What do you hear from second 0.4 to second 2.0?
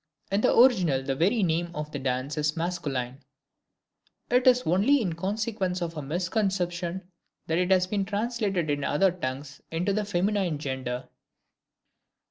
the original the very name of the